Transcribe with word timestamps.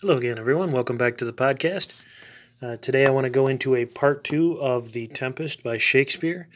Hello 0.00 0.16
again, 0.16 0.38
everyone. 0.38 0.72
Welcome 0.72 0.96
back 0.96 1.18
to 1.18 1.26
the 1.26 1.32
podcast. 1.34 2.02
Uh, 2.62 2.76
today, 2.76 3.04
I 3.04 3.10
want 3.10 3.24
to 3.24 3.30
go 3.30 3.48
into 3.48 3.74
a 3.74 3.84
part 3.84 4.24
two 4.24 4.58
of 4.58 4.92
The 4.92 5.08
Tempest 5.08 5.62
by 5.62 5.76
Shakespeare. 5.76 6.48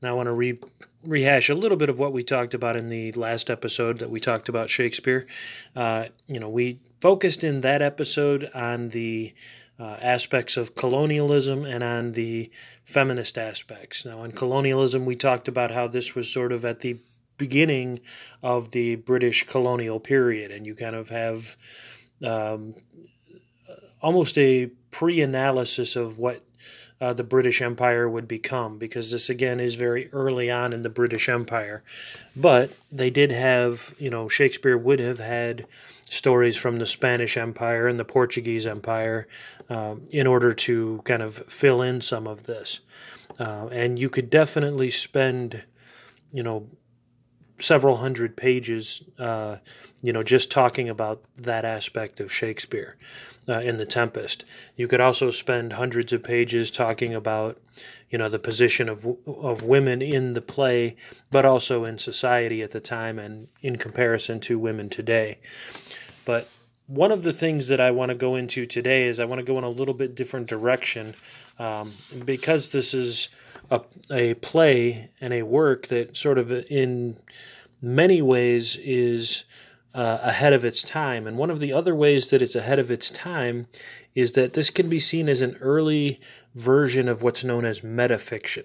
Now, 0.00 0.10
I 0.10 0.12
want 0.12 0.28
to 0.28 0.32
re- 0.32 0.60
rehash 1.02 1.48
a 1.48 1.56
little 1.56 1.76
bit 1.76 1.88
of 1.88 1.98
what 1.98 2.12
we 2.12 2.22
talked 2.22 2.54
about 2.54 2.76
in 2.76 2.90
the 2.90 3.10
last 3.10 3.50
episode 3.50 3.98
that 3.98 4.10
we 4.10 4.20
talked 4.20 4.48
about 4.48 4.70
Shakespeare. 4.70 5.26
Uh, 5.74 6.04
you 6.28 6.38
know, 6.38 6.48
we 6.48 6.78
focused 7.00 7.42
in 7.42 7.62
that 7.62 7.82
episode 7.82 8.48
on 8.54 8.90
the 8.90 9.34
uh, 9.80 9.96
aspects 10.00 10.56
of 10.56 10.76
colonialism 10.76 11.64
and 11.64 11.82
on 11.82 12.12
the 12.12 12.48
feminist 12.84 13.36
aspects. 13.38 14.04
Now, 14.04 14.20
on 14.20 14.30
colonialism, 14.30 15.04
we 15.04 15.16
talked 15.16 15.48
about 15.48 15.72
how 15.72 15.88
this 15.88 16.14
was 16.14 16.32
sort 16.32 16.52
of 16.52 16.64
at 16.64 16.78
the 16.78 16.96
beginning 17.38 17.98
of 18.40 18.70
the 18.70 18.94
British 18.94 19.48
colonial 19.48 19.98
period, 19.98 20.52
and 20.52 20.64
you 20.64 20.76
kind 20.76 20.94
of 20.94 21.08
have 21.08 21.56
um, 22.24 22.74
almost 24.00 24.36
a 24.38 24.66
pre 24.90 25.20
analysis 25.20 25.96
of 25.96 26.18
what 26.18 26.44
uh, 27.00 27.12
the 27.12 27.24
British 27.24 27.60
Empire 27.60 28.08
would 28.08 28.28
become, 28.28 28.78
because 28.78 29.10
this 29.10 29.28
again 29.28 29.60
is 29.60 29.74
very 29.74 30.08
early 30.12 30.50
on 30.50 30.72
in 30.72 30.82
the 30.82 30.88
British 30.88 31.28
Empire. 31.28 31.82
But 32.36 32.70
they 32.90 33.10
did 33.10 33.30
have, 33.32 33.94
you 33.98 34.10
know, 34.10 34.28
Shakespeare 34.28 34.78
would 34.78 35.00
have 35.00 35.18
had 35.18 35.66
stories 36.08 36.56
from 36.56 36.78
the 36.78 36.86
Spanish 36.86 37.36
Empire 37.36 37.88
and 37.88 37.98
the 37.98 38.04
Portuguese 38.04 38.66
Empire 38.66 39.26
um, 39.68 40.02
in 40.10 40.26
order 40.26 40.52
to 40.52 41.00
kind 41.04 41.22
of 41.22 41.36
fill 41.48 41.82
in 41.82 42.00
some 42.00 42.26
of 42.26 42.44
this. 42.44 42.80
Uh, 43.38 43.68
and 43.72 43.98
you 43.98 44.08
could 44.08 44.30
definitely 44.30 44.90
spend, 44.90 45.62
you 46.32 46.42
know, 46.42 46.68
several 47.58 47.96
hundred 47.96 48.36
pages, 48.36 49.02
uh, 49.18 49.56
you 50.02 50.12
know, 50.12 50.22
just 50.22 50.50
talking 50.50 50.88
about 50.88 51.22
that 51.36 51.64
aspect 51.64 52.20
of 52.20 52.32
Shakespeare 52.32 52.96
uh, 53.48 53.60
in 53.60 53.76
The 53.76 53.86
Tempest. 53.86 54.44
You 54.76 54.88
could 54.88 55.00
also 55.00 55.30
spend 55.30 55.72
hundreds 55.72 56.12
of 56.12 56.22
pages 56.22 56.70
talking 56.70 57.14
about, 57.14 57.58
you 58.10 58.18
know, 58.18 58.28
the 58.28 58.38
position 58.38 58.88
of 58.88 59.06
of 59.26 59.62
women 59.62 60.02
in 60.02 60.34
the 60.34 60.42
play, 60.42 60.96
but 61.30 61.44
also 61.44 61.84
in 61.84 61.98
society 61.98 62.62
at 62.62 62.70
the 62.70 62.80
time 62.80 63.18
and 63.18 63.48
in 63.62 63.76
comparison 63.76 64.40
to 64.40 64.58
women 64.58 64.88
today. 64.88 65.38
But 66.24 66.48
one 66.86 67.12
of 67.12 67.22
the 67.22 67.32
things 67.32 67.68
that 67.68 67.80
I 67.80 67.90
want 67.92 68.10
to 68.10 68.16
go 68.16 68.36
into 68.36 68.66
today 68.66 69.08
is 69.08 69.18
I 69.18 69.24
want 69.24 69.40
to 69.40 69.46
go 69.46 69.56
in 69.58 69.64
a 69.64 69.70
little 69.70 69.94
bit 69.94 70.14
different 70.14 70.48
direction 70.48 71.14
um, 71.58 71.92
because 72.24 72.72
this 72.72 72.92
is 72.94 73.28
a, 73.70 73.80
a 74.10 74.34
play 74.34 75.10
and 75.20 75.32
a 75.32 75.42
work 75.42 75.88
that 75.88 76.16
sort 76.16 76.38
of 76.38 76.52
in 76.52 77.16
many 77.80 78.22
ways 78.22 78.76
is 78.76 79.44
uh, 79.94 80.18
ahead 80.22 80.52
of 80.52 80.64
its 80.64 80.82
time. 80.82 81.26
And 81.26 81.38
one 81.38 81.50
of 81.50 81.60
the 81.60 81.72
other 81.72 81.94
ways 81.94 82.28
that 82.28 82.42
it's 82.42 82.54
ahead 82.54 82.78
of 82.78 82.90
its 82.90 83.10
time 83.10 83.66
is 84.14 84.32
that 84.32 84.54
this 84.54 84.70
can 84.70 84.88
be 84.88 85.00
seen 85.00 85.28
as 85.28 85.40
an 85.40 85.56
early 85.60 86.20
version 86.54 87.08
of 87.08 87.22
what's 87.22 87.44
known 87.44 87.64
as 87.64 87.80
metafiction. 87.80 88.64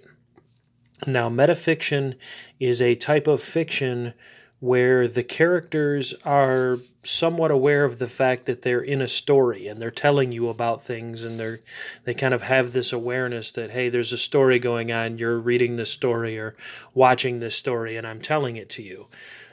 Now, 1.07 1.29
metafiction 1.29 2.15
is 2.59 2.81
a 2.81 2.95
type 2.95 3.27
of 3.27 3.41
fiction 3.41 4.13
where 4.59 5.07
the 5.07 5.23
characters 5.23 6.13
are 6.25 6.77
somewhat 7.03 7.49
aware 7.49 7.85
of 7.85 7.97
the 7.97 8.07
fact 8.07 8.45
that 8.45 8.61
they're 8.61 8.81
in 8.81 9.01
a 9.01 9.07
story 9.07 9.67
and 9.67 9.81
they're 9.81 9.89
telling 9.89 10.33
you 10.33 10.49
about 10.49 10.83
things 10.83 11.23
and 11.23 11.39
they're 11.39 11.59
they 12.03 12.13
kind 12.13 12.33
of 12.33 12.41
have 12.41 12.73
this 12.73 12.91
awareness 12.91 13.51
that 13.53 13.71
hey 13.71 13.87
there's 13.87 14.11
a 14.11 14.17
story 14.17 14.59
going 14.59 14.91
on 14.91 15.17
you're 15.17 15.39
reading 15.39 15.77
this 15.77 15.91
story 15.91 16.37
or 16.37 16.55
watching 16.93 17.39
this 17.39 17.55
story 17.55 17.95
and 17.95 18.05
I'm 18.05 18.21
telling 18.21 18.57
it 18.57 18.69
to 18.71 18.83
you. 18.83 19.07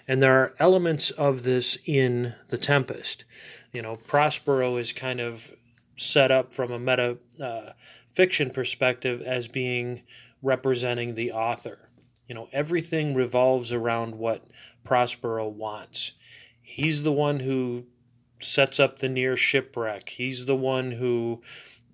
And 0.08 0.22
there 0.22 0.40
are 0.40 0.54
elements 0.58 1.10
of 1.10 1.42
this 1.42 1.78
in 1.84 2.34
the 2.48 2.58
tempest. 2.58 3.24
You 3.72 3.82
know 3.82 3.96
prospero 3.96 4.76
is 4.76 4.92
kind 4.92 5.20
of 5.20 5.52
set 5.94 6.32
up 6.32 6.52
from 6.52 6.72
a 6.72 6.78
meta 6.78 7.18
uh, 7.40 7.70
fiction 8.12 8.50
perspective 8.50 9.22
as 9.22 9.46
being 9.46 10.02
representing 10.42 11.14
the 11.14 11.30
author 11.30 11.85
you 12.28 12.34
know, 12.34 12.48
everything 12.52 13.14
revolves 13.14 13.72
around 13.72 14.16
what 14.16 14.44
Prospero 14.84 15.48
wants. 15.48 16.12
He's 16.60 17.02
the 17.02 17.12
one 17.12 17.40
who 17.40 17.84
sets 18.38 18.78
up 18.80 18.98
the 18.98 19.08
near 19.08 19.36
shipwreck. 19.36 20.08
He's 20.08 20.46
the 20.46 20.56
one 20.56 20.92
who 20.92 21.42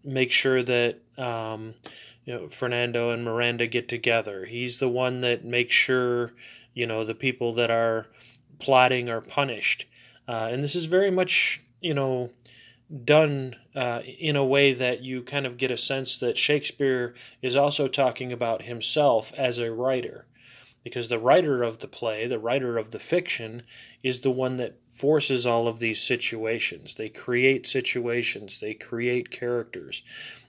makes 0.04 0.34
sure 0.34 0.62
that 0.62 0.98
um, 1.19 1.75
you 2.25 2.34
know 2.34 2.48
Fernando 2.48 3.10
and 3.10 3.25
Miranda 3.25 3.66
get 3.66 3.88
together. 3.88 4.44
He's 4.44 4.78
the 4.78 4.88
one 4.88 5.20
that 5.20 5.44
makes 5.44 5.75
sure 5.75 6.32
you 6.75 6.87
know 6.87 7.04
the 7.04 7.14
people 7.14 7.53
that 7.54 7.70
are 7.70 8.09
plotting 8.59 9.09
are 9.09 9.20
punished. 9.20 9.87
Uh, 10.26 10.49
and 10.50 10.62
this 10.62 10.75
is 10.75 10.87
very 10.87 11.10
much 11.10 11.62
you 11.81 11.94
know 11.94 12.31
done 13.04 13.56
uh, 13.75 14.03
in 14.04 14.36
a 14.36 14.44
way 14.44 14.75
that 14.75 15.03
you 15.03 15.22
kind 15.22 15.47
of 15.47 15.56
get 15.56 15.70
a 15.70 15.78
sense 15.78 16.19
that 16.19 16.36
Shakespeare 16.36 17.14
is 17.41 17.56
also 17.56 17.88
talking 17.88 18.32
about 18.32 18.62
himself 18.62 19.32
as 19.36 19.58
a 19.58 19.72
writer. 19.72 20.26
Because 20.84 21.08
the 21.08 21.19
writer 21.19 21.62
of 21.62 21.78
the 21.78 21.86
play, 21.86 22.26
the 22.26 22.41
writer 22.41 22.76
of 22.76 22.91
the 22.91 22.98
fiction, 22.98 23.62
is 24.02 24.20
the 24.20 24.32
one 24.32 24.56
that 24.56 24.86
forces 24.88 25.47
all 25.47 25.69
of 25.69 25.78
these 25.78 26.02
situations. 26.02 26.97
They 26.97 27.08
create 27.08 27.66
situations, 27.66 28.58
they 28.58 28.75
create 28.75 29.31
characters, 29.31 30.02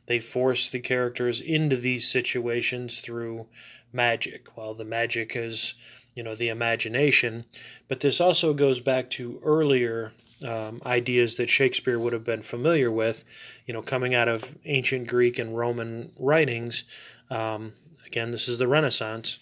they 0.07 0.19
force 0.19 0.69
the 0.69 0.79
characters 0.79 1.39
into 1.39 1.77
these 1.77 2.11
situations 2.11 2.99
through 2.99 3.47
magic. 3.93 4.57
Well, 4.57 4.73
the 4.73 4.85
magic 4.85 5.35
is, 5.35 5.75
you 6.15 6.23
know, 6.23 6.35
the 6.35 6.49
imagination. 6.49 7.45
But 7.87 7.99
this 7.99 8.19
also 8.19 8.55
goes 8.55 8.79
back 8.79 9.11
to 9.11 9.39
earlier 9.43 10.11
um, 10.43 10.81
ideas 10.85 11.35
that 11.35 11.49
Shakespeare 11.49 11.99
would 11.99 12.13
have 12.13 12.23
been 12.23 12.41
familiar 12.41 12.91
with, 12.91 13.23
you 13.65 13.73
know, 13.73 13.81
coming 13.81 14.13
out 14.15 14.27
of 14.27 14.57
ancient 14.65 15.07
Greek 15.07 15.39
and 15.39 15.57
Roman 15.57 16.11
writings. 16.19 16.83
Um, 17.29 17.73
again, 18.05 18.31
this 18.31 18.47
is 18.47 18.57
the 18.57 18.67
Renaissance, 18.67 19.37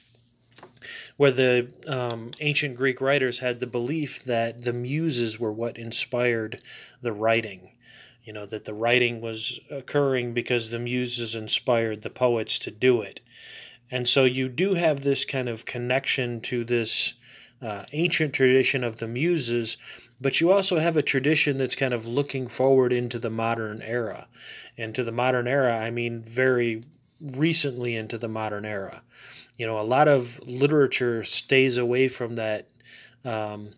where 1.18 1.32
the 1.32 1.74
um, 1.88 2.32
ancient 2.40 2.76
Greek 2.76 3.02
writers 3.02 3.40
had 3.40 3.60
the 3.60 3.68
belief 3.68 4.24
that 4.24 4.64
the 4.64 4.74
muses 4.74 5.40
were 5.40 5.52
what 5.52 5.78
inspired 5.78 6.62
the 7.02 7.14
writing. 7.14 7.72
You 8.24 8.34
know, 8.34 8.46
that 8.46 8.66
the 8.66 8.74
writing 8.74 9.20
was 9.20 9.60
occurring 9.72 10.34
because 10.34 10.70
the 10.70 10.80
muses 10.80 11.34
inspired 11.34 12.04
the 12.04 12.12
poets 12.12 12.60
to 12.60 12.72
do 12.72 13.02
it. 13.02 13.20
And 13.90 14.08
so 14.08 14.24
you 14.24 14.48
do 14.48 14.76
have 14.76 15.02
this 15.02 15.26
kind 15.26 15.50
of 15.50 15.66
connection 15.66 16.40
to 16.42 16.64
this 16.64 17.16
uh, 17.62 17.86
ancient 17.94 18.34
tradition 18.34 18.84
of 18.84 18.98
the 18.98 19.08
muses, 19.08 19.78
but 20.20 20.42
you 20.42 20.52
also 20.52 20.80
have 20.80 20.98
a 20.98 21.02
tradition 21.02 21.58
that's 21.58 21.76
kind 21.76 21.94
of 21.94 22.08
looking 22.08 22.48
forward 22.48 22.92
into 22.92 23.20
the 23.20 23.30
modern 23.30 23.82
era. 23.82 24.28
And 24.78 24.96
to 24.96 25.04
the 25.04 25.12
modern 25.12 25.48
era, 25.48 25.78
I 25.78 25.92
mean 25.92 26.22
very 26.22 26.82
recently 27.22 27.96
into 27.96 28.18
the 28.18 28.28
modern 28.28 28.66
era. 28.66 29.04
You 29.58 29.68
know, 29.68 29.80
a 29.80 29.84
lot 29.84 30.08
of 30.08 30.40
literature 30.48 31.24
stays 31.24 31.78
away 31.78 32.08
from 32.08 32.36
that, 32.36 32.68
um, 33.24 33.70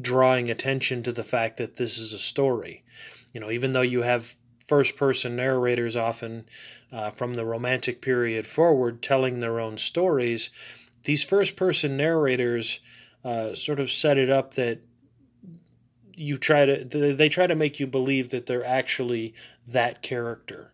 drawing 0.00 0.50
attention 0.50 1.02
to 1.02 1.12
the 1.12 1.22
fact 1.22 1.56
that 1.56 1.76
this 1.76 1.98
is 1.98 2.12
a 2.12 2.18
story. 2.18 2.84
You 3.32 3.40
know, 3.40 3.50
even 3.50 3.72
though 3.72 3.82
you 3.82 4.02
have 4.02 4.34
first 4.68 4.96
person 4.96 5.34
narrators 5.34 5.96
often 5.96 6.44
uh, 6.92 7.10
from 7.10 7.34
the 7.34 7.44
Romantic 7.44 8.00
period 8.00 8.46
forward 8.46 9.02
telling 9.02 9.40
their 9.40 9.58
own 9.58 9.78
stories, 9.78 10.50
these 11.04 11.24
first 11.24 11.56
person 11.56 11.96
narrators 11.96 12.80
uh, 13.24 13.54
sort 13.54 13.80
of 13.80 13.90
set 13.90 14.18
it 14.18 14.30
up 14.30 14.54
that 14.54 14.80
you 16.18 16.36
try 16.36 16.66
to 16.66 16.84
they 16.84 17.28
try 17.28 17.46
to 17.46 17.54
make 17.54 17.78
you 17.78 17.86
believe 17.86 18.30
that 18.30 18.46
they're 18.46 18.64
actually 18.64 19.34
that 19.68 20.02
character. 20.02 20.72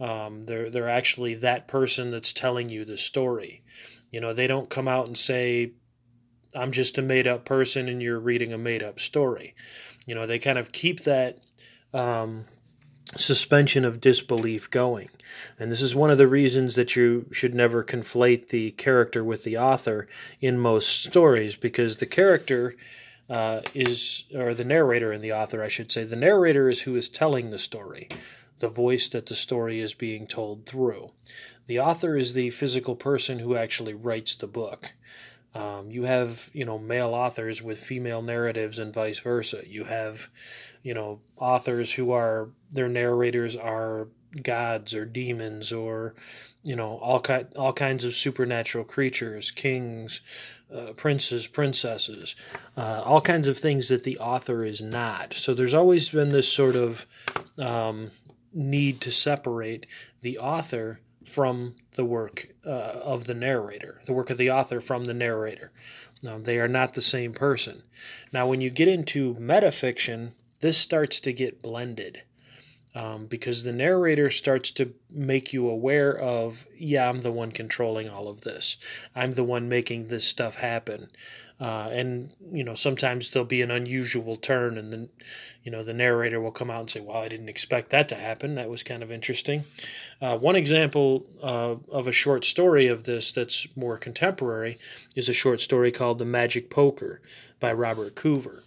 Um, 0.00 0.42
they're 0.42 0.70
they're 0.70 0.88
actually 0.88 1.34
that 1.36 1.68
person 1.68 2.10
that's 2.10 2.32
telling 2.32 2.68
you 2.68 2.84
the 2.84 2.98
story. 2.98 3.62
You 4.10 4.20
know, 4.20 4.32
they 4.32 4.46
don't 4.46 4.68
come 4.68 4.88
out 4.88 5.06
and 5.06 5.16
say, 5.16 5.72
"I'm 6.54 6.72
just 6.72 6.98
a 6.98 7.02
made 7.02 7.26
up 7.26 7.44
person 7.44 7.88
and 7.88 8.02
you're 8.02 8.18
reading 8.18 8.52
a 8.52 8.58
made 8.58 8.82
up 8.82 8.98
story." 8.98 9.54
You 10.06 10.14
know, 10.14 10.26
they 10.26 10.38
kind 10.38 10.58
of 10.58 10.72
keep 10.72 11.00
that 11.04 11.38
um, 11.92 12.44
suspension 13.16 13.84
of 13.84 14.00
disbelief 14.00 14.70
going. 14.70 15.08
And 15.58 15.70
this 15.70 15.82
is 15.82 15.94
one 15.94 16.10
of 16.10 16.18
the 16.18 16.28
reasons 16.28 16.74
that 16.74 16.96
you 16.96 17.26
should 17.32 17.54
never 17.54 17.84
conflate 17.84 18.48
the 18.48 18.70
character 18.72 19.22
with 19.22 19.44
the 19.44 19.58
author 19.58 20.08
in 20.40 20.58
most 20.58 21.04
stories, 21.04 21.56
because 21.56 21.96
the 21.96 22.06
character 22.06 22.74
uh, 23.28 23.60
is, 23.74 24.24
or 24.34 24.54
the 24.54 24.64
narrator 24.64 25.12
and 25.12 25.22
the 25.22 25.32
author, 25.32 25.62
I 25.62 25.68
should 25.68 25.90
say, 25.92 26.04
the 26.04 26.16
narrator 26.16 26.68
is 26.68 26.82
who 26.82 26.96
is 26.96 27.08
telling 27.08 27.50
the 27.50 27.58
story, 27.58 28.08
the 28.58 28.68
voice 28.68 29.08
that 29.10 29.26
the 29.26 29.36
story 29.36 29.80
is 29.80 29.94
being 29.94 30.26
told 30.26 30.66
through. 30.66 31.10
The 31.66 31.80
author 31.80 32.16
is 32.16 32.34
the 32.34 32.50
physical 32.50 32.94
person 32.94 33.38
who 33.38 33.56
actually 33.56 33.94
writes 33.94 34.34
the 34.34 34.46
book. 34.46 34.92
Um, 35.54 35.90
you 35.90 36.02
have, 36.02 36.50
you 36.52 36.64
know, 36.64 36.78
male 36.78 37.14
authors 37.14 37.62
with 37.62 37.78
female 37.78 38.22
narratives 38.22 38.78
and 38.78 38.92
vice 38.92 39.20
versa. 39.20 39.62
You 39.66 39.84
have, 39.84 40.26
you 40.82 40.94
know, 40.94 41.20
authors 41.36 41.92
who 41.92 42.12
are, 42.12 42.50
their 42.70 42.88
narrators 42.88 43.56
are, 43.56 44.08
gods 44.42 44.94
or 44.94 45.04
demons 45.04 45.72
or 45.72 46.14
you 46.62 46.76
know 46.76 46.98
all 46.98 47.20
ki- 47.20 47.46
all 47.56 47.72
kinds 47.72 48.04
of 48.04 48.14
supernatural 48.14 48.84
creatures, 48.84 49.50
kings, 49.50 50.22
uh, 50.74 50.92
princes, 50.96 51.46
princesses, 51.46 52.34
uh, 52.76 53.02
all 53.04 53.20
kinds 53.20 53.48
of 53.48 53.58
things 53.58 53.88
that 53.88 54.04
the 54.04 54.18
author 54.18 54.64
is 54.64 54.80
not. 54.80 55.34
So 55.34 55.54
there's 55.54 55.74
always 55.74 56.08
been 56.08 56.30
this 56.30 56.52
sort 56.52 56.76
of 56.76 57.06
um, 57.58 58.10
need 58.52 59.00
to 59.02 59.10
separate 59.10 59.86
the 60.20 60.38
author 60.38 61.00
from 61.24 61.74
the 61.94 62.04
work 62.04 62.48
uh, 62.66 62.68
of 62.70 63.24
the 63.24 63.34
narrator, 63.34 64.00
the 64.06 64.12
work 64.12 64.30
of 64.30 64.38
the 64.38 64.50
author 64.50 64.80
from 64.80 65.04
the 65.04 65.14
narrator. 65.14 65.72
Um, 66.26 66.44
they 66.44 66.58
are 66.58 66.68
not 66.68 66.94
the 66.94 67.02
same 67.02 67.32
person. 67.32 67.82
Now, 68.32 68.46
when 68.46 68.60
you 68.60 68.70
get 68.70 68.88
into 68.88 69.34
metafiction, 69.34 70.32
this 70.60 70.78
starts 70.78 71.20
to 71.20 71.32
get 71.32 71.62
blended 71.62 72.22
um, 72.94 73.26
because 73.26 73.64
the 73.64 73.72
narrator 73.72 74.30
starts 74.30 74.70
to 74.72 74.92
make 75.10 75.52
you 75.52 75.68
aware 75.68 76.16
of, 76.16 76.66
yeah, 76.78 77.08
I'm 77.08 77.18
the 77.18 77.32
one 77.32 77.50
controlling 77.50 78.08
all 78.08 78.28
of 78.28 78.42
this. 78.42 78.76
I'm 79.16 79.32
the 79.32 79.44
one 79.44 79.68
making 79.68 80.08
this 80.08 80.24
stuff 80.24 80.56
happen. 80.56 81.08
Uh, 81.60 81.88
and 81.92 82.34
you 82.52 82.64
know, 82.64 82.74
sometimes 82.74 83.30
there'll 83.30 83.46
be 83.46 83.62
an 83.62 83.70
unusual 83.70 84.36
turn, 84.36 84.76
and 84.76 84.92
then 84.92 85.08
you 85.62 85.70
know 85.70 85.84
the 85.84 85.94
narrator 85.94 86.40
will 86.40 86.50
come 86.50 86.68
out 86.68 86.80
and 86.80 86.90
say, 86.90 86.98
"Well, 86.98 87.16
I 87.16 87.28
didn't 87.28 87.48
expect 87.48 87.90
that 87.90 88.08
to 88.08 88.16
happen. 88.16 88.56
That 88.56 88.68
was 88.68 88.82
kind 88.82 89.04
of 89.04 89.12
interesting." 89.12 89.62
Uh, 90.20 90.36
one 90.36 90.56
example 90.56 91.24
uh, 91.40 91.76
of 91.92 92.08
a 92.08 92.12
short 92.12 92.44
story 92.44 92.88
of 92.88 93.04
this 93.04 93.30
that's 93.30 93.68
more 93.76 93.96
contemporary 93.98 94.78
is 95.14 95.28
a 95.28 95.32
short 95.32 95.60
story 95.60 95.92
called 95.92 96.18
"The 96.18 96.24
Magic 96.24 96.70
Poker" 96.70 97.20
by 97.60 97.72
Robert 97.72 98.16
Coover. 98.16 98.64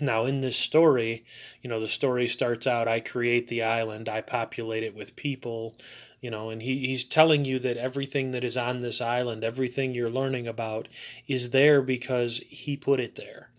Now, 0.00 0.24
in 0.24 0.40
this 0.40 0.56
story, 0.56 1.24
you 1.62 1.70
know, 1.70 1.80
the 1.80 1.88
story 1.88 2.26
starts 2.26 2.66
out 2.66 2.88
I 2.88 3.00
create 3.00 3.48
the 3.48 3.62
island, 3.62 4.08
I 4.08 4.20
populate 4.20 4.82
it 4.82 4.94
with 4.94 5.16
people, 5.16 5.76
you 6.20 6.30
know, 6.30 6.50
and 6.50 6.62
he, 6.62 6.86
he's 6.86 7.04
telling 7.04 7.44
you 7.44 7.58
that 7.60 7.76
everything 7.76 8.32
that 8.32 8.44
is 8.44 8.56
on 8.56 8.80
this 8.80 9.00
island, 9.00 9.44
everything 9.44 9.94
you're 9.94 10.10
learning 10.10 10.48
about, 10.48 10.88
is 11.28 11.50
there 11.50 11.82
because 11.82 12.38
he 12.48 12.76
put 12.76 12.98
it 12.98 13.16
there. 13.16 13.50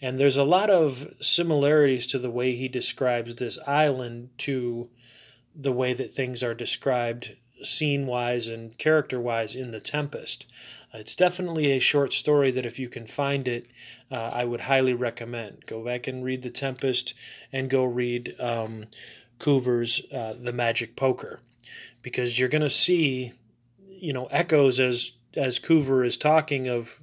And 0.00 0.18
there's 0.18 0.36
a 0.36 0.44
lot 0.44 0.70
of 0.70 1.14
similarities 1.20 2.06
to 2.08 2.18
the 2.18 2.30
way 2.30 2.54
he 2.54 2.68
describes 2.68 3.34
this 3.34 3.58
island 3.66 4.30
to 4.38 4.88
the 5.54 5.72
way 5.72 5.92
that 5.92 6.12
things 6.12 6.42
are 6.42 6.54
described 6.54 7.36
scene 7.62 8.06
wise 8.06 8.46
and 8.46 8.78
character 8.78 9.20
wise 9.20 9.54
in 9.54 9.72
The 9.72 9.80
Tempest. 9.80 10.46
It's 10.94 11.14
definitely 11.14 11.72
a 11.72 11.80
short 11.80 12.12
story 12.12 12.50
that 12.52 12.66
if 12.66 12.78
you 12.78 12.88
can 12.88 13.06
find 13.06 13.46
it, 13.46 13.66
uh, 14.10 14.30
I 14.32 14.44
would 14.44 14.60
highly 14.60 14.94
recommend. 14.94 15.66
Go 15.66 15.84
back 15.84 16.06
and 16.06 16.24
read 16.24 16.42
The 16.42 16.50
Tempest 16.50 17.14
and 17.52 17.68
go 17.68 17.84
read 17.84 18.34
um, 18.40 18.86
Coover's 19.38 20.02
uh, 20.12 20.34
The 20.38 20.52
Magic 20.52 20.96
Poker 20.96 21.40
because 22.02 22.38
you're 22.38 22.48
going 22.48 22.62
to 22.62 22.70
see, 22.70 23.32
you 23.88 24.12
know, 24.12 24.26
echoes 24.26 24.80
as 24.80 25.12
as 25.36 25.58
Coover 25.58 26.04
is 26.04 26.16
talking 26.16 26.68
of 26.68 27.00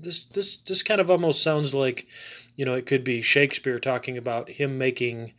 this 0.00 0.24
this 0.24 0.56
this 0.58 0.82
kind 0.82 1.00
of 1.00 1.10
almost 1.10 1.42
sounds 1.42 1.74
like, 1.74 2.06
you 2.54 2.64
know, 2.64 2.74
it 2.74 2.86
could 2.86 3.02
be 3.02 3.22
Shakespeare 3.22 3.80
talking 3.80 4.16
about 4.16 4.48
him 4.48 4.78
making 4.78 5.32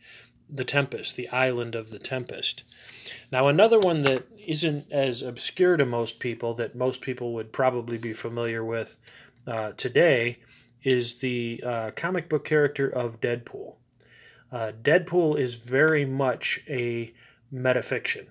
the 0.50 0.64
Tempest, 0.64 1.16
the 1.16 1.28
island 1.28 1.74
of 1.74 1.90
the 1.90 1.98
Tempest. 1.98 2.64
Now, 3.32 3.48
another 3.48 3.78
one 3.78 4.02
that 4.02 4.24
isn't 4.48 4.90
as 4.90 5.20
obscure 5.20 5.76
to 5.76 5.84
most 5.84 6.20
people, 6.20 6.54
that 6.54 6.74
most 6.74 7.02
people 7.02 7.34
would 7.34 7.52
probably 7.52 7.98
be 7.98 8.14
familiar 8.14 8.64
with 8.64 8.96
uh, 9.46 9.72
today, 9.76 10.38
is 10.82 11.18
the 11.18 11.62
uh, 11.64 11.90
comic 11.94 12.30
book 12.30 12.46
character 12.46 12.88
of 12.88 13.20
Deadpool. 13.20 13.74
Uh, 14.50 14.72
Deadpool 14.82 15.38
is 15.38 15.56
very 15.56 16.06
much 16.06 16.60
a 16.66 17.12
metafiction. 17.52 18.26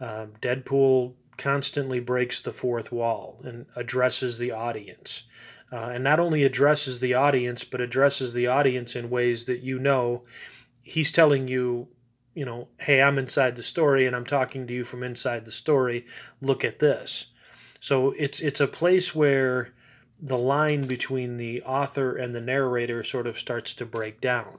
Um, 0.00 0.32
Deadpool 0.42 1.14
constantly 1.36 2.00
breaks 2.00 2.40
the 2.40 2.52
fourth 2.52 2.90
wall 2.90 3.40
and 3.44 3.66
addresses 3.76 4.36
the 4.36 4.50
audience. 4.50 5.24
Uh, 5.72 5.90
and 5.94 6.02
not 6.02 6.18
only 6.18 6.42
addresses 6.42 6.98
the 6.98 7.14
audience, 7.14 7.62
but 7.62 7.80
addresses 7.80 8.32
the 8.32 8.48
audience 8.48 8.96
in 8.96 9.08
ways 9.08 9.44
that 9.44 9.60
you 9.60 9.78
know 9.78 10.22
he's 10.82 11.12
telling 11.12 11.46
you 11.46 11.86
you 12.34 12.44
know, 12.44 12.68
hey, 12.78 13.02
I'm 13.02 13.18
inside 13.18 13.56
the 13.56 13.62
story 13.62 14.06
and 14.06 14.14
I'm 14.14 14.26
talking 14.26 14.66
to 14.66 14.72
you 14.72 14.84
from 14.84 15.02
inside 15.02 15.44
the 15.44 15.52
story. 15.52 16.06
Look 16.40 16.64
at 16.64 16.78
this. 16.78 17.26
So 17.80 18.12
it's 18.12 18.40
it's 18.40 18.60
a 18.60 18.66
place 18.66 19.14
where 19.14 19.72
the 20.22 20.38
line 20.38 20.82
between 20.82 21.38
the 21.38 21.62
author 21.62 22.16
and 22.16 22.34
the 22.34 22.40
narrator 22.40 23.02
sort 23.02 23.26
of 23.26 23.38
starts 23.38 23.72
to 23.74 23.86
break 23.86 24.20
down. 24.20 24.58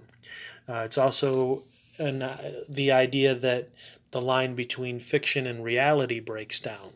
Uh, 0.68 0.80
it's 0.86 0.98
also 0.98 1.64
an, 2.00 2.24
uh, 2.24 2.64
the 2.68 2.92
idea 2.92 3.36
that 3.36 3.70
the 4.12 4.22
line 4.22 4.56
between 4.56 5.00
fiction 5.00 5.46
and 5.46 5.64
reality 5.64 6.20
breaks 6.20 6.60
down. 6.60 6.94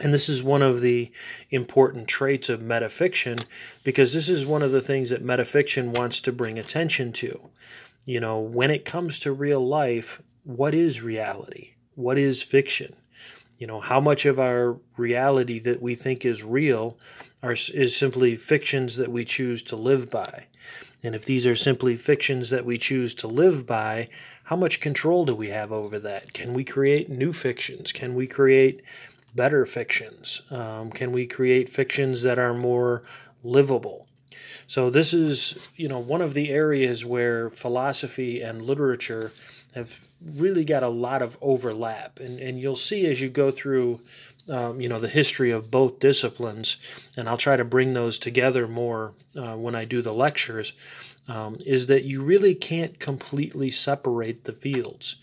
And 0.00 0.12
this 0.12 0.28
is 0.28 0.42
one 0.42 0.62
of 0.62 0.80
the 0.80 1.10
important 1.50 2.08
traits 2.08 2.48
of 2.48 2.60
metafiction 2.60 3.42
because 3.82 4.12
this 4.12 4.28
is 4.28 4.44
one 4.44 4.62
of 4.62 4.72
the 4.72 4.82
things 4.82 5.08
that 5.10 5.24
metafiction 5.24 5.96
wants 5.96 6.20
to 6.22 6.32
bring 6.32 6.58
attention 6.58 7.12
to 7.14 7.48
you 8.06 8.20
know, 8.20 8.38
when 8.38 8.70
it 8.70 8.84
comes 8.84 9.18
to 9.18 9.32
real 9.32 9.66
life, 9.66 10.22
what 10.44 10.74
is 10.74 11.02
reality? 11.02 11.74
What 11.96 12.18
is 12.18 12.42
fiction? 12.42 12.94
You 13.58 13.66
know, 13.66 13.80
how 13.80 14.00
much 14.00 14.26
of 14.26 14.38
our 14.38 14.78
reality 14.96 15.58
that 15.60 15.82
we 15.82 15.96
think 15.96 16.24
is 16.24 16.44
real 16.44 16.98
are, 17.42 17.56
is 17.74 17.96
simply 17.96 18.36
fictions 18.36 18.96
that 18.96 19.10
we 19.10 19.24
choose 19.24 19.62
to 19.64 19.76
live 19.76 20.08
by? 20.08 20.46
And 21.02 21.14
if 21.14 21.24
these 21.24 21.46
are 21.46 21.56
simply 21.56 21.96
fictions 21.96 22.50
that 22.50 22.64
we 22.64 22.78
choose 22.78 23.12
to 23.14 23.26
live 23.26 23.66
by, 23.66 24.08
how 24.44 24.56
much 24.56 24.80
control 24.80 25.24
do 25.24 25.34
we 25.34 25.50
have 25.50 25.72
over 25.72 25.98
that? 25.98 26.32
Can 26.32 26.54
we 26.54 26.64
create 26.64 27.10
new 27.10 27.32
fictions? 27.32 27.90
Can 27.90 28.14
we 28.14 28.28
create 28.28 28.82
better 29.34 29.66
fictions? 29.66 30.42
Um, 30.50 30.90
can 30.90 31.10
we 31.10 31.26
create 31.26 31.68
fictions 31.68 32.22
that 32.22 32.38
are 32.38 32.54
more 32.54 33.02
livable? 33.42 34.05
So 34.66 34.90
this 34.90 35.14
is, 35.14 35.70
you 35.76 35.88
know, 35.88 35.98
one 35.98 36.22
of 36.22 36.34
the 36.34 36.50
areas 36.50 37.04
where 37.04 37.50
philosophy 37.50 38.42
and 38.42 38.62
literature 38.62 39.32
have 39.74 40.00
really 40.34 40.64
got 40.64 40.82
a 40.82 40.88
lot 40.88 41.22
of 41.22 41.38
overlap, 41.40 42.18
and 42.18 42.40
and 42.40 42.58
you'll 42.58 42.76
see 42.76 43.06
as 43.06 43.20
you 43.20 43.28
go 43.28 43.50
through. 43.50 44.00
Um, 44.48 44.80
you 44.80 44.88
know 44.88 45.00
the 45.00 45.08
history 45.08 45.50
of 45.50 45.72
both 45.72 45.98
disciplines, 45.98 46.76
and 47.16 47.28
I'll 47.28 47.36
try 47.36 47.56
to 47.56 47.64
bring 47.64 47.94
those 47.94 48.16
together 48.16 48.68
more 48.68 49.12
uh, 49.34 49.56
when 49.56 49.74
I 49.74 49.84
do 49.84 50.02
the 50.02 50.14
lectures. 50.14 50.72
Um, 51.26 51.58
is 51.66 51.88
that 51.88 52.04
you 52.04 52.22
really 52.22 52.54
can't 52.54 52.96
completely 53.00 53.72
separate 53.72 54.44
the 54.44 54.52
fields 54.52 55.16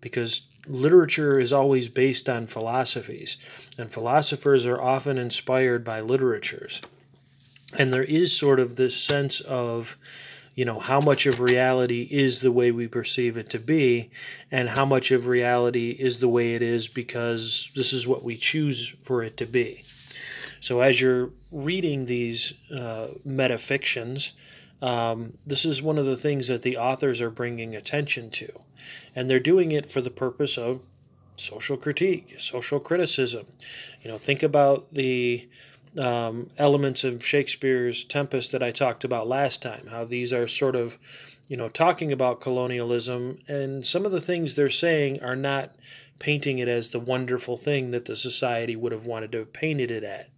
because 0.00 0.42
literature 0.68 1.40
is 1.40 1.52
always 1.52 1.88
based 1.88 2.28
on 2.28 2.46
philosophies, 2.46 3.38
and 3.76 3.92
philosophers 3.92 4.64
are 4.66 4.80
often 4.80 5.18
inspired 5.18 5.82
by 5.82 6.00
literatures 6.00 6.80
and 7.78 7.92
there 7.92 8.04
is 8.04 8.36
sort 8.36 8.60
of 8.60 8.76
this 8.76 8.96
sense 8.96 9.40
of 9.40 9.96
you 10.54 10.64
know 10.64 10.80
how 10.80 11.00
much 11.00 11.26
of 11.26 11.40
reality 11.40 12.08
is 12.10 12.40
the 12.40 12.52
way 12.52 12.70
we 12.70 12.86
perceive 12.86 13.36
it 13.36 13.50
to 13.50 13.58
be 13.58 14.10
and 14.50 14.68
how 14.68 14.84
much 14.84 15.10
of 15.10 15.26
reality 15.26 15.90
is 15.90 16.18
the 16.18 16.28
way 16.28 16.54
it 16.54 16.62
is 16.62 16.88
because 16.88 17.70
this 17.74 17.92
is 17.92 18.06
what 18.06 18.24
we 18.24 18.36
choose 18.36 18.94
for 19.04 19.22
it 19.22 19.36
to 19.36 19.46
be. 19.46 19.84
So 20.60 20.80
as 20.80 21.00
you're 21.00 21.30
reading 21.50 22.04
these 22.04 22.52
uh, 22.70 23.08
metafictions 23.26 24.32
um, 24.82 25.34
this 25.46 25.64
is 25.64 25.82
one 25.82 25.98
of 25.98 26.06
the 26.06 26.16
things 26.16 26.48
that 26.48 26.62
the 26.62 26.76
authors 26.78 27.20
are 27.20 27.30
bringing 27.30 27.76
attention 27.76 28.30
to. 28.30 28.50
And 29.14 29.28
they're 29.28 29.40
doing 29.40 29.72
it 29.72 29.90
for 29.90 30.00
the 30.00 30.10
purpose 30.10 30.56
of 30.56 30.82
social 31.36 31.76
critique 31.76 32.36
social 32.38 32.78
criticism. 32.78 33.46
You 34.02 34.10
know 34.10 34.18
think 34.18 34.42
about 34.42 34.92
the 34.92 35.48
um, 35.98 36.50
elements 36.58 37.04
of 37.04 37.24
Shakespeare's 37.24 38.04
Tempest 38.04 38.52
that 38.52 38.62
I 38.62 38.70
talked 38.70 39.04
about 39.04 39.28
last 39.28 39.62
time. 39.62 39.86
How 39.90 40.04
these 40.04 40.32
are 40.32 40.46
sort 40.46 40.76
of, 40.76 40.98
you 41.48 41.56
know, 41.56 41.68
talking 41.68 42.12
about 42.12 42.40
colonialism, 42.40 43.38
and 43.48 43.84
some 43.86 44.06
of 44.06 44.12
the 44.12 44.20
things 44.20 44.54
they're 44.54 44.68
saying 44.68 45.22
are 45.22 45.36
not 45.36 45.74
painting 46.18 46.58
it 46.58 46.68
as 46.68 46.90
the 46.90 47.00
wonderful 47.00 47.56
thing 47.56 47.90
that 47.90 48.04
the 48.04 48.14
society 48.14 48.76
would 48.76 48.92
have 48.92 49.06
wanted 49.06 49.32
to 49.32 49.38
have 49.38 49.52
painted 49.52 49.90
it 49.90 50.04
at. 50.04 50.28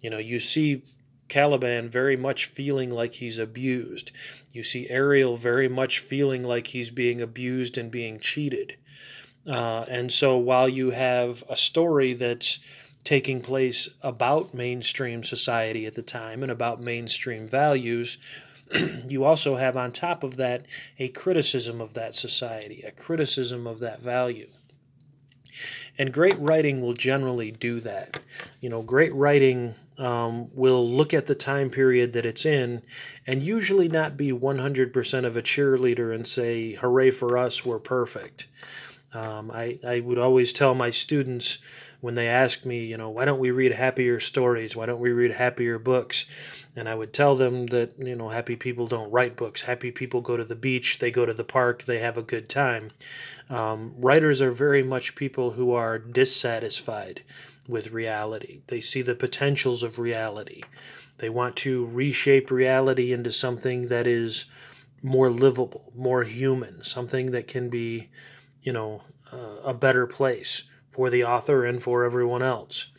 You 0.00 0.10
know, 0.10 0.18
you 0.18 0.40
see 0.40 0.82
Caliban 1.28 1.88
very 1.88 2.16
much 2.16 2.46
feeling 2.46 2.90
like 2.90 3.14
he's 3.14 3.38
abused. 3.38 4.10
You 4.52 4.64
see 4.64 4.90
Ariel 4.90 5.36
very 5.36 5.68
much 5.68 6.00
feeling 6.00 6.44
like 6.44 6.66
he's 6.66 6.90
being 6.90 7.20
abused 7.20 7.78
and 7.78 7.90
being 7.90 8.18
cheated. 8.18 8.76
Uh, 9.46 9.84
and 9.88 10.12
so 10.12 10.36
while 10.36 10.68
you 10.68 10.90
have 10.90 11.42
a 11.48 11.56
story 11.56 12.12
that's 12.12 12.58
taking 13.04 13.40
place 13.40 13.88
about 14.02 14.54
mainstream 14.54 15.22
society 15.22 15.86
at 15.86 15.94
the 15.94 16.02
time 16.02 16.42
and 16.42 16.52
about 16.52 16.80
mainstream 16.80 17.48
values, 17.48 18.18
you 19.08 19.24
also 19.24 19.56
have 19.56 19.76
on 19.76 19.92
top 19.92 20.22
of 20.22 20.36
that 20.36 20.66
a 20.98 21.08
criticism 21.08 21.80
of 21.80 21.94
that 21.94 22.14
society, 22.14 22.82
a 22.86 22.90
criticism 22.90 23.66
of 23.66 23.80
that 23.80 24.00
value. 24.00 24.48
And 25.98 26.12
great 26.12 26.38
writing 26.38 26.80
will 26.80 26.94
generally 26.94 27.50
do 27.50 27.80
that. 27.80 28.20
You 28.60 28.70
know, 28.70 28.82
great 28.82 29.12
writing 29.14 29.74
um, 29.98 30.48
will 30.54 30.88
look 30.88 31.12
at 31.12 31.26
the 31.26 31.34
time 31.34 31.68
period 31.68 32.14
that 32.14 32.24
it's 32.24 32.46
in 32.46 32.82
and 33.26 33.42
usually 33.42 33.88
not 33.88 34.16
be 34.16 34.32
100% 34.32 35.26
of 35.26 35.36
a 35.36 35.42
cheerleader 35.42 36.14
and 36.14 36.26
say, 36.26 36.72
hooray 36.74 37.10
for 37.10 37.36
us, 37.36 37.64
we're 37.64 37.78
perfect. 37.78 38.46
Um, 39.12 39.50
I, 39.50 39.78
I 39.86 40.00
would 40.00 40.18
always 40.18 40.52
tell 40.52 40.74
my 40.74 40.90
students 40.90 41.58
when 42.00 42.14
they 42.14 42.28
ask 42.28 42.64
me, 42.64 42.84
you 42.84 42.96
know, 42.96 43.10
why 43.10 43.24
don't 43.24 43.38
we 43.38 43.50
read 43.50 43.72
happier 43.72 44.20
stories? 44.20 44.74
Why 44.74 44.86
don't 44.86 45.00
we 45.00 45.10
read 45.10 45.32
happier 45.32 45.78
books? 45.78 46.24
And 46.74 46.88
I 46.88 46.94
would 46.94 47.12
tell 47.12 47.36
them 47.36 47.66
that, 47.66 47.92
you 47.98 48.16
know, 48.16 48.30
happy 48.30 48.56
people 48.56 48.86
don't 48.86 49.10
write 49.10 49.36
books. 49.36 49.62
Happy 49.62 49.90
people 49.90 50.20
go 50.20 50.36
to 50.36 50.44
the 50.44 50.54
beach, 50.54 50.98
they 50.98 51.10
go 51.10 51.26
to 51.26 51.34
the 51.34 51.44
park, 51.44 51.84
they 51.84 51.98
have 51.98 52.16
a 52.16 52.22
good 52.22 52.48
time. 52.48 52.90
Um, 53.50 53.92
writers 53.98 54.40
are 54.40 54.52
very 54.52 54.82
much 54.82 55.14
people 55.14 55.52
who 55.52 55.72
are 55.72 55.98
dissatisfied 55.98 57.22
with 57.68 57.90
reality. 57.92 58.60
They 58.68 58.80
see 58.80 59.02
the 59.02 59.14
potentials 59.14 59.82
of 59.82 59.98
reality. 59.98 60.62
They 61.18 61.28
want 61.28 61.56
to 61.56 61.86
reshape 61.86 62.50
reality 62.50 63.12
into 63.12 63.32
something 63.32 63.88
that 63.88 64.06
is 64.06 64.46
more 65.02 65.30
livable, 65.30 65.92
more 65.94 66.24
human, 66.24 66.82
something 66.84 67.32
that 67.32 67.46
can 67.46 67.68
be, 67.68 68.08
you 68.62 68.72
know, 68.72 69.02
uh, 69.32 69.60
a 69.64 69.74
better 69.74 70.06
place 70.06 70.64
for 70.90 71.10
the 71.10 71.24
author 71.24 71.64
and 71.64 71.82
for 71.82 72.04
everyone 72.04 72.42
else. 72.42 72.90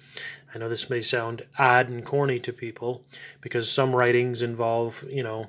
I 0.53 0.57
know 0.57 0.67
this 0.67 0.89
may 0.89 1.01
sound 1.01 1.45
odd 1.57 1.87
and 1.89 2.03
corny 2.05 2.39
to 2.39 2.51
people 2.51 3.05
because 3.39 3.71
some 3.71 3.95
writings 3.95 4.41
involve, 4.41 5.05
you 5.09 5.23
know, 5.23 5.47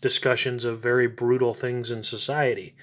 discussions 0.00 0.64
of 0.64 0.80
very 0.80 1.08
brutal 1.08 1.54
things 1.54 1.90
in 1.90 2.02
society. 2.02 2.76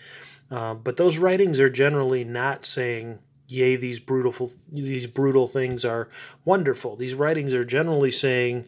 Uh, 0.50 0.74
but 0.74 0.98
those 0.98 1.18
writings 1.18 1.60
are 1.60 1.70
generally 1.70 2.26
not 2.26 2.66
saying, 2.66 3.20
"Yea, 3.48 3.78
these 3.78 4.00
brutal 4.00 4.52
these 4.70 5.08
brutal 5.08 5.48
things 5.48 5.86
are 5.86 6.10
wonderful." 6.44 6.98
These 6.98 7.14
writings 7.14 7.54
are 7.54 7.64
generally 7.64 8.12
saying, 8.12 8.66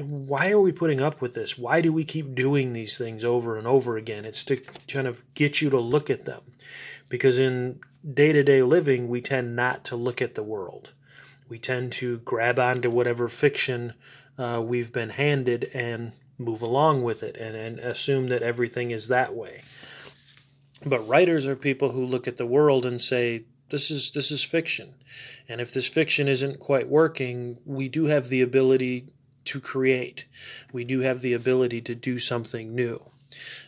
"Why 0.00 0.50
are 0.50 0.60
we 0.60 0.72
putting 0.72 1.00
up 1.00 1.20
with 1.20 1.34
this? 1.34 1.56
Why 1.56 1.80
do 1.80 1.92
we 1.92 2.04
keep 2.04 2.34
doing 2.34 2.72
these 2.72 2.98
things 2.98 3.24
over 3.24 3.56
and 3.56 3.68
over 3.68 3.96
again?" 3.96 4.24
It's 4.24 4.42
to 4.44 4.56
kind 4.88 5.06
of 5.06 5.22
get 5.34 5.62
you 5.62 5.70
to 5.70 5.78
look 5.78 6.10
at 6.10 6.24
them, 6.24 6.42
because 7.08 7.38
in 7.38 7.80
day 8.12 8.32
to 8.32 8.42
day 8.42 8.62
living, 8.62 9.08
we 9.08 9.20
tend 9.20 9.56
not 9.56 9.84
to 9.86 9.96
look 9.96 10.20
at 10.22 10.34
the 10.34 10.42
world. 10.42 10.92
We 11.48 11.58
tend 11.58 11.92
to 11.92 12.18
grab 12.18 12.58
onto 12.58 12.90
whatever 12.90 13.28
fiction 13.28 13.94
uh, 14.38 14.62
we've 14.64 14.92
been 14.92 15.10
handed 15.10 15.70
and 15.74 16.12
move 16.38 16.62
along 16.62 17.02
with 17.02 17.22
it 17.22 17.36
and, 17.36 17.54
and 17.54 17.78
assume 17.78 18.28
that 18.28 18.42
everything 18.42 18.90
is 18.90 19.08
that 19.08 19.34
way. 19.34 19.62
But 20.84 21.06
writers 21.06 21.46
are 21.46 21.56
people 21.56 21.90
who 21.90 22.04
look 22.04 22.26
at 22.26 22.36
the 22.36 22.46
world 22.46 22.84
and 22.84 23.00
say, 23.00 23.44
this 23.70 23.90
is 23.90 24.10
this 24.10 24.30
is 24.30 24.44
fiction. 24.44 24.94
And 25.48 25.60
if 25.60 25.72
this 25.72 25.88
fiction 25.88 26.28
isn't 26.28 26.60
quite 26.60 26.88
working, 26.88 27.58
we 27.64 27.88
do 27.88 28.06
have 28.06 28.28
the 28.28 28.42
ability 28.42 29.12
to 29.46 29.60
create. 29.60 30.26
We 30.72 30.84
do 30.84 31.00
have 31.00 31.20
the 31.20 31.34
ability 31.34 31.82
to 31.82 31.94
do 31.94 32.18
something 32.18 32.74
new. 32.74 33.02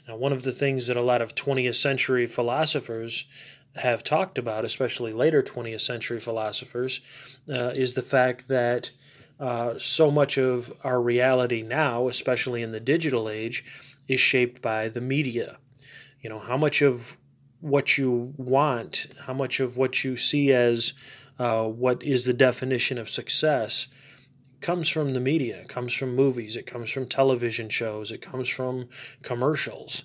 Now, 0.07 0.17
one 0.17 0.33
of 0.33 0.43
the 0.43 0.53
things 0.53 0.87
that 0.87 0.97
a 0.97 1.03
lot 1.03 1.23
of 1.23 1.35
20th 1.35 1.77
century 1.77 2.27
philosophers 2.27 3.25
have 3.75 4.03
talked 4.03 4.39
about, 4.39 4.65
especially 4.65 5.13
later 5.13 5.43
20th 5.43 5.81
century 5.81 6.21
philosophers, 6.21 7.01
uh, 7.49 7.73
is 7.75 7.95
the 7.95 8.03
fact 8.03 8.49
that 8.49 8.91
uh, 9.39 9.75
so 9.79 10.11
much 10.11 10.39
of 10.39 10.73
our 10.83 11.01
reality 11.01 11.63
now, 11.63 12.09
especially 12.09 12.63
in 12.63 12.73
the 12.73 12.81
digital 12.81 13.29
age, 13.29 13.65
is 14.09 14.21
shaped 14.21 14.63
by 14.63 14.89
the 14.89 15.01
media. 15.01 15.59
You 16.23 16.31
know, 16.31 16.39
how 16.39 16.57
much 16.57 16.83
of 16.83 17.17
what 17.61 17.99
you 17.99 18.33
want, 18.37 19.07
how 19.27 19.35
much 19.35 19.61
of 19.61 19.77
what 19.77 20.05
you 20.05 20.17
see 20.17 20.53
as 20.53 20.95
uh, 21.39 21.65
what 21.65 22.03
is 22.03 22.25
the 22.25 22.33
definition 22.33 22.99
of 22.99 23.11
success 23.11 23.89
comes 24.61 24.89
from 24.89 25.13
the 25.13 25.21
media, 25.21 25.61
it 25.61 25.69
comes 25.69 25.93
from 25.93 26.15
movies, 26.15 26.57
it 26.57 26.67
comes 26.67 26.91
from 26.91 27.07
television 27.07 27.69
shows, 27.69 28.11
it 28.11 28.23
comes 28.23 28.49
from 28.49 28.89
commercials. 29.23 30.05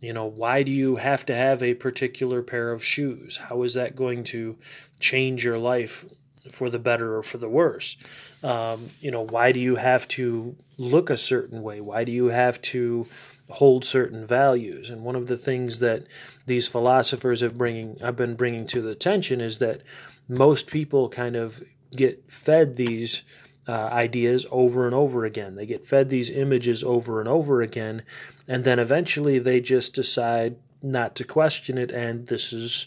You 0.00 0.12
know, 0.12 0.26
why 0.26 0.62
do 0.62 0.70
you 0.70 0.96
have 0.96 1.24
to 1.26 1.34
have 1.34 1.62
a 1.62 1.74
particular 1.74 2.42
pair 2.42 2.72
of 2.72 2.84
shoes? 2.84 3.36
How 3.36 3.62
is 3.62 3.74
that 3.74 3.96
going 3.96 4.24
to 4.24 4.56
change 5.00 5.44
your 5.44 5.58
life 5.58 6.04
for 6.50 6.68
the 6.68 6.78
better 6.78 7.16
or 7.16 7.22
for 7.22 7.38
the 7.38 7.48
worse? 7.48 7.96
Um, 8.42 8.88
you 9.00 9.10
know, 9.10 9.22
why 9.22 9.52
do 9.52 9.60
you 9.60 9.76
have 9.76 10.06
to 10.08 10.54
look 10.76 11.08
a 11.08 11.16
certain 11.16 11.62
way? 11.62 11.80
Why 11.80 12.04
do 12.04 12.12
you 12.12 12.26
have 12.26 12.60
to 12.62 13.06
hold 13.48 13.84
certain 13.84 14.26
values? 14.26 14.90
And 14.90 15.04
one 15.04 15.16
of 15.16 15.26
the 15.26 15.38
things 15.38 15.78
that 15.78 16.04
these 16.44 16.68
philosophers 16.68 17.40
have 17.40 17.56
bringing 17.56 17.96
have 18.00 18.16
been 18.16 18.34
bringing 18.34 18.66
to 18.68 18.82
the 18.82 18.90
attention 18.90 19.40
is 19.40 19.58
that 19.58 19.80
most 20.28 20.66
people 20.66 21.08
kind 21.08 21.36
of 21.36 21.62
get 21.96 22.30
fed 22.30 22.76
these 22.76 23.22
uh, 23.66 23.88
ideas 23.92 24.46
over 24.50 24.86
and 24.86 24.94
over 24.94 25.24
again. 25.24 25.54
They 25.56 25.66
get 25.66 25.84
fed 25.84 26.08
these 26.08 26.30
images 26.30 26.84
over 26.84 27.20
and 27.20 27.28
over 27.28 27.62
again, 27.62 28.02
and 28.46 28.64
then 28.64 28.78
eventually 28.78 29.38
they 29.38 29.60
just 29.60 29.94
decide 29.94 30.56
not 30.82 31.14
to 31.16 31.24
question 31.24 31.78
it, 31.78 31.90
and 31.90 32.26
this 32.26 32.52
is 32.52 32.86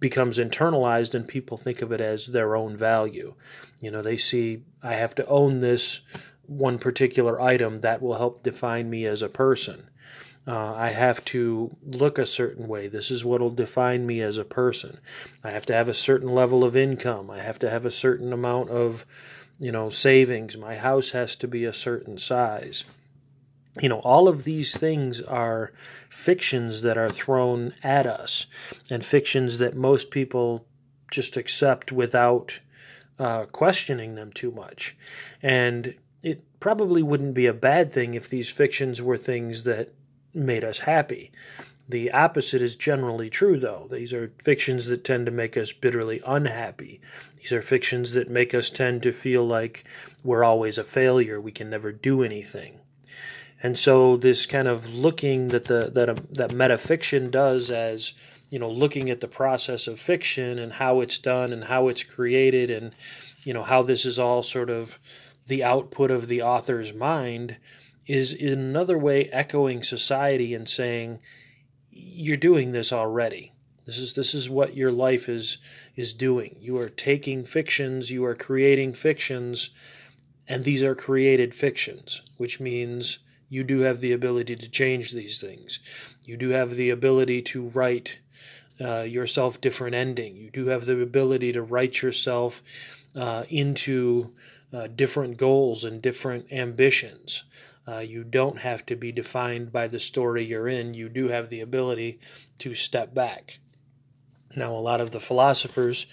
becomes 0.00 0.38
internalized, 0.38 1.14
and 1.14 1.26
people 1.26 1.56
think 1.56 1.80
of 1.80 1.92
it 1.92 2.00
as 2.00 2.26
their 2.26 2.54
own 2.54 2.76
value. 2.76 3.34
You 3.80 3.90
know, 3.90 4.02
they 4.02 4.16
see 4.16 4.62
I 4.82 4.94
have 4.94 5.14
to 5.16 5.26
own 5.26 5.60
this 5.60 6.00
one 6.46 6.78
particular 6.78 7.40
item 7.40 7.80
that 7.80 8.02
will 8.02 8.14
help 8.14 8.42
define 8.42 8.90
me 8.90 9.06
as 9.06 9.22
a 9.22 9.28
person. 9.28 9.88
Uh, 10.46 10.74
I 10.74 10.88
have 10.88 11.22
to 11.26 11.76
look 11.84 12.16
a 12.16 12.24
certain 12.24 12.68
way. 12.68 12.88
This 12.88 13.10
is 13.10 13.22
what 13.22 13.42
will 13.42 13.50
define 13.50 14.06
me 14.06 14.22
as 14.22 14.38
a 14.38 14.46
person. 14.46 14.98
I 15.44 15.50
have 15.50 15.66
to 15.66 15.74
have 15.74 15.88
a 15.88 15.94
certain 15.94 16.30
level 16.34 16.64
of 16.64 16.74
income. 16.74 17.30
I 17.30 17.40
have 17.40 17.58
to 17.58 17.68
have 17.68 17.84
a 17.84 17.90
certain 17.90 18.32
amount 18.32 18.70
of 18.70 19.04
you 19.58 19.72
know, 19.72 19.90
savings. 19.90 20.56
My 20.56 20.76
house 20.76 21.10
has 21.10 21.36
to 21.36 21.48
be 21.48 21.64
a 21.64 21.72
certain 21.72 22.18
size. 22.18 22.84
You 23.80 23.88
know, 23.88 24.00
all 24.00 24.28
of 24.28 24.44
these 24.44 24.76
things 24.76 25.20
are 25.20 25.72
fictions 26.08 26.82
that 26.82 26.98
are 26.98 27.08
thrown 27.08 27.74
at 27.82 28.06
us 28.06 28.46
and 28.90 29.04
fictions 29.04 29.58
that 29.58 29.76
most 29.76 30.10
people 30.10 30.66
just 31.10 31.36
accept 31.36 31.92
without 31.92 32.60
uh, 33.18 33.44
questioning 33.46 34.14
them 34.14 34.32
too 34.32 34.50
much. 34.50 34.96
And 35.42 35.94
it 36.22 36.42
probably 36.60 37.02
wouldn't 37.02 37.34
be 37.34 37.46
a 37.46 37.54
bad 37.54 37.90
thing 37.90 38.14
if 38.14 38.28
these 38.28 38.50
fictions 38.50 39.00
were 39.00 39.16
things 39.16 39.64
that 39.64 39.92
made 40.34 40.64
us 40.64 40.78
happy. 40.78 41.32
The 41.88 42.10
opposite 42.10 42.60
is 42.60 42.76
generally 42.76 43.30
true, 43.30 43.58
though. 43.58 43.88
These 43.90 44.12
are 44.12 44.32
fictions 44.42 44.86
that 44.86 45.04
tend 45.04 45.24
to 45.26 45.32
make 45.32 45.56
us 45.56 45.72
bitterly 45.72 46.20
unhappy. 46.26 47.00
These 47.36 47.52
are 47.52 47.62
fictions 47.62 48.12
that 48.12 48.28
make 48.28 48.52
us 48.54 48.68
tend 48.68 49.02
to 49.04 49.12
feel 49.12 49.46
like 49.46 49.84
we're 50.22 50.44
always 50.44 50.76
a 50.76 50.84
failure, 50.84 51.40
we 51.40 51.52
can 51.52 51.70
never 51.70 51.90
do 51.90 52.22
anything. 52.22 52.80
And 53.62 53.78
so 53.78 54.16
this 54.16 54.46
kind 54.46 54.68
of 54.68 54.94
looking 54.94 55.48
that 55.48 55.64
the 55.64 55.90
that 55.94 56.08
a, 56.08 56.14
that 56.32 56.50
metafiction 56.50 57.30
does 57.30 57.70
as 57.70 58.12
you 58.50 58.58
know 58.58 58.70
looking 58.70 59.10
at 59.10 59.20
the 59.20 59.26
process 59.26 59.88
of 59.88 59.98
fiction 59.98 60.58
and 60.58 60.74
how 60.74 61.00
it's 61.00 61.18
done 61.18 61.52
and 61.52 61.64
how 61.64 61.88
it's 61.88 62.04
created 62.04 62.70
and 62.70 62.94
you 63.44 63.52
know 63.52 63.64
how 63.64 63.82
this 63.82 64.06
is 64.06 64.18
all 64.18 64.42
sort 64.42 64.70
of 64.70 64.98
the 65.46 65.64
output 65.64 66.10
of 66.10 66.28
the 66.28 66.42
author's 66.42 66.92
mind 66.92 67.56
is 68.06 68.32
in 68.32 68.58
another 68.58 68.96
way 68.96 69.24
echoing 69.32 69.82
society 69.82 70.54
and 70.54 70.68
saying 70.68 71.18
you're 71.98 72.36
doing 72.36 72.72
this 72.72 72.92
already. 72.92 73.52
This 73.86 73.98
is 73.98 74.14
this 74.14 74.34
is 74.34 74.50
what 74.50 74.76
your 74.76 74.92
life 74.92 75.28
is 75.28 75.58
is 75.96 76.12
doing. 76.12 76.56
You 76.60 76.76
are 76.78 76.88
taking 76.90 77.44
fictions, 77.44 78.10
you 78.10 78.24
are 78.24 78.34
creating 78.34 78.92
fictions, 78.94 79.70
and 80.46 80.62
these 80.62 80.82
are 80.82 80.94
created 80.94 81.54
fictions, 81.54 82.22
which 82.36 82.60
means 82.60 83.18
you 83.48 83.64
do 83.64 83.80
have 83.80 84.00
the 84.00 84.12
ability 84.12 84.56
to 84.56 84.68
change 84.68 85.12
these 85.12 85.38
things. 85.38 85.80
You 86.24 86.36
do 86.36 86.50
have 86.50 86.74
the 86.74 86.90
ability 86.90 87.42
to 87.42 87.68
write 87.68 88.18
uh, 88.80 89.06
yourself 89.08 89.60
different 89.60 89.94
ending. 89.94 90.36
You 90.36 90.50
do 90.50 90.66
have 90.66 90.84
the 90.84 91.00
ability 91.02 91.52
to 91.52 91.62
write 91.62 92.02
yourself 92.02 92.62
uh, 93.16 93.44
into 93.48 94.32
uh, 94.72 94.88
different 94.88 95.38
goals 95.38 95.84
and 95.84 96.02
different 96.02 96.52
ambitions. 96.52 97.44
Uh, 97.88 98.00
you 98.00 98.22
don't 98.22 98.58
have 98.58 98.84
to 98.84 98.96
be 98.96 99.12
defined 99.12 99.72
by 99.72 99.86
the 99.86 99.98
story 99.98 100.44
you're 100.44 100.68
in. 100.68 100.92
You 100.92 101.08
do 101.08 101.28
have 101.28 101.48
the 101.48 101.60
ability 101.60 102.20
to 102.58 102.74
step 102.74 103.14
back. 103.14 103.58
Now, 104.54 104.74
a 104.74 104.76
lot 104.76 105.00
of 105.00 105.10
the 105.10 105.20
philosophers 105.20 106.06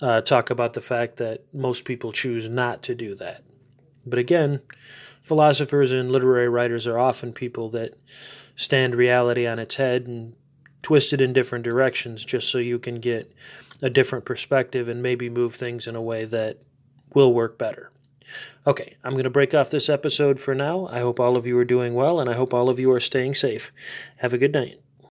uh, 0.00 0.20
talk 0.22 0.50
about 0.50 0.74
the 0.74 0.80
fact 0.80 1.16
that 1.16 1.42
most 1.54 1.84
people 1.84 2.12
choose 2.12 2.48
not 2.48 2.82
to 2.82 2.94
do 2.94 3.14
that. 3.14 3.44
But 4.04 4.18
again, 4.18 4.60
philosophers 5.22 5.92
and 5.92 6.10
literary 6.10 6.48
writers 6.48 6.86
are 6.86 6.98
often 6.98 7.32
people 7.32 7.70
that 7.70 7.94
stand 8.56 8.94
reality 8.94 9.46
on 9.46 9.58
its 9.58 9.76
head 9.76 10.06
and 10.06 10.34
twist 10.82 11.12
it 11.12 11.20
in 11.20 11.32
different 11.32 11.64
directions 11.64 12.24
just 12.24 12.50
so 12.50 12.58
you 12.58 12.78
can 12.78 12.96
get 12.96 13.32
a 13.80 13.88
different 13.88 14.24
perspective 14.24 14.88
and 14.88 15.02
maybe 15.02 15.30
move 15.30 15.54
things 15.54 15.86
in 15.86 15.96
a 15.96 16.02
way 16.02 16.24
that 16.24 16.58
will 17.14 17.32
work 17.32 17.56
better. 17.56 17.90
Okay, 18.66 18.94
I'm 19.02 19.12
going 19.12 19.24
to 19.24 19.30
break 19.30 19.54
off 19.54 19.70
this 19.70 19.88
episode 19.88 20.38
for 20.38 20.54
now. 20.54 20.86
I 20.88 21.00
hope 21.00 21.18
all 21.18 21.36
of 21.36 21.46
you 21.46 21.56
are 21.58 21.64
doing 21.64 21.94
well, 21.94 22.20
and 22.20 22.28
I 22.28 22.34
hope 22.34 22.52
all 22.52 22.68
of 22.68 22.78
you 22.78 22.92
are 22.92 23.00
staying 23.00 23.34
safe. 23.34 23.72
Have 24.18 24.32
a 24.32 24.38
good 24.38 24.52
night. 24.52 24.81